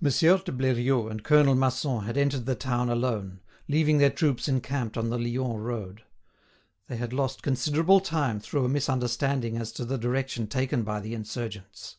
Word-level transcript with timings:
Monsieur 0.00 0.38
de 0.38 0.52
Bleriot 0.52 1.10
and 1.10 1.24
Colonel 1.24 1.56
Masson 1.56 2.04
had 2.04 2.16
entered 2.16 2.46
the 2.46 2.54
town 2.54 2.88
alone, 2.88 3.40
leaving 3.66 3.98
their 3.98 4.08
troops 4.08 4.46
encamped 4.46 4.96
on 4.96 5.10
the 5.10 5.18
Lyons 5.18 5.58
road. 5.58 6.04
They 6.86 6.94
had 6.98 7.12
lost 7.12 7.42
considerable 7.42 7.98
time 7.98 8.38
through 8.38 8.64
a 8.64 8.68
misunderstanding 8.68 9.56
as 9.56 9.72
to 9.72 9.84
the 9.84 9.98
direction 9.98 10.46
taken 10.46 10.84
by 10.84 11.00
the 11.00 11.14
insurgents. 11.14 11.96